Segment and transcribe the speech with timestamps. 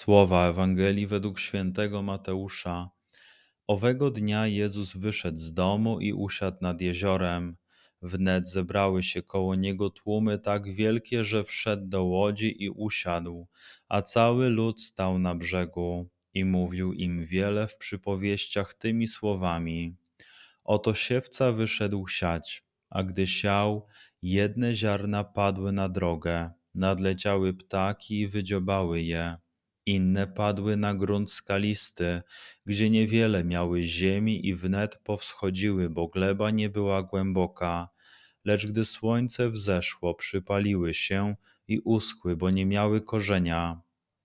[0.00, 2.90] Słowa Ewangelii według świętego Mateusza.
[3.66, 7.56] Owego dnia Jezus wyszedł z domu i usiadł nad jeziorem
[8.02, 13.46] Wnet zebrały się koło niego tłumy tak wielkie, że wszedł do łodzi i usiadł,
[13.88, 19.96] a cały lud stał na brzegu i mówił im wiele w przypowieściach tymi słowami.
[20.64, 23.86] Oto siewca wyszedł siać, a gdy siał,
[24.22, 29.36] jedne ziarna padły na drogę, nadleciały ptaki i wydziobały je.
[29.90, 32.22] Inne padły na grunt skalisty,
[32.66, 37.88] gdzie niewiele miały ziemi i wnet powschodziły, bo gleba nie była głęboka.
[38.44, 41.36] Lecz gdy słońce wzeszło, przypaliły się
[41.68, 43.80] i uschły, bo nie miały korzenia.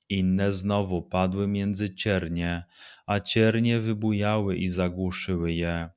[0.10, 2.64] Inne znowu padły między ciernie,
[3.06, 5.90] a ciernie wybujały i zagłuszyły je.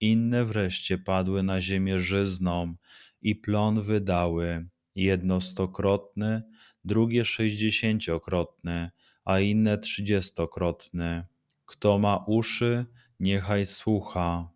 [0.00, 2.74] Inne wreszcie padły na ziemię żyzną
[3.22, 6.42] i plon wydały, jedno stokrotny,
[6.84, 8.90] drugie sześćdziesięciokrotny
[9.26, 11.26] a inne trzydziestokrotny.
[11.66, 12.86] Kto ma uszy,
[13.20, 14.50] niechaj słucha.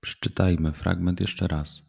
[0.00, 1.82] Przeczytajmy fragment jeszcze raz.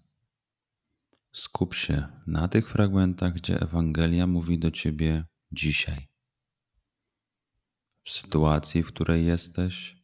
[1.34, 6.08] Skup się na tych fragmentach, gdzie Ewangelia mówi do ciebie dzisiaj.
[8.04, 9.98] W sytuacji, w której jesteś,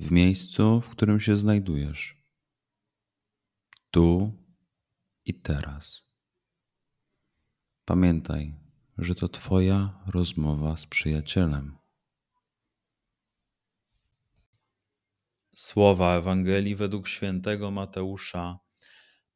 [0.00, 2.16] w miejscu, w którym się znajdujesz,
[3.90, 4.32] tu
[5.24, 6.05] i teraz.
[7.88, 8.54] Pamiętaj,
[8.98, 11.76] że to Twoja rozmowa z przyjacielem.
[15.54, 18.58] Słowa Ewangelii według świętego Mateusza.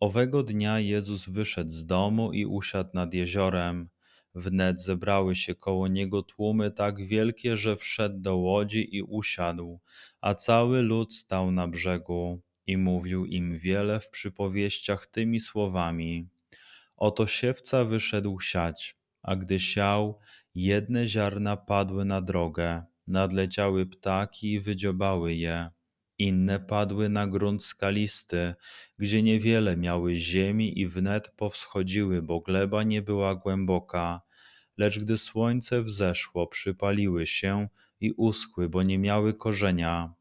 [0.00, 3.88] Owego dnia Jezus wyszedł z domu i usiadł nad jeziorem.
[4.34, 9.80] Wnet zebrały się koło niego tłumy tak wielkie, że wszedł do łodzi i usiadł,
[10.20, 16.28] a cały lud stał na brzegu i mówił im wiele w przypowieściach tymi słowami.
[17.00, 20.18] Oto siewca wyszedł siać, a gdy siał,
[20.54, 25.70] jedne ziarna padły na drogę, nadleciały ptaki i wydziobały je.
[26.18, 28.54] Inne padły na grunt skalisty,
[28.98, 34.20] gdzie niewiele miały ziemi i wnet powschodziły, bo gleba nie była głęboka.
[34.78, 37.68] Lecz gdy słońce wzeszło, przypaliły się
[38.00, 40.14] i uschły, bo nie miały korzenia.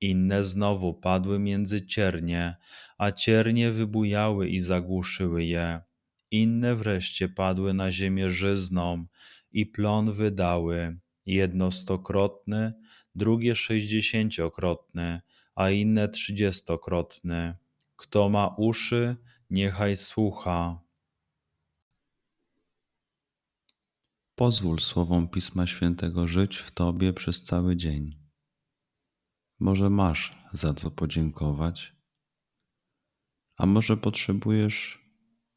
[0.00, 2.56] Inne znowu padły między ciernie,
[2.98, 5.80] a ciernie wybujały i zagłuszyły je.
[6.34, 9.06] Inne wreszcie padły na ziemię żyzną
[9.52, 12.72] i plon wydały, jedno stokrotny,
[13.14, 15.20] drugie sześćdziesięciokrotny,
[15.54, 17.56] a inne trzydziestokrotny.
[17.96, 19.16] Kto ma uszy,
[19.50, 20.80] niechaj słucha.
[24.34, 28.18] Pozwól słowom Pisma Świętego żyć w Tobie przez cały dzień.
[29.58, 31.96] Może masz za co podziękować,
[33.56, 35.03] a może potrzebujesz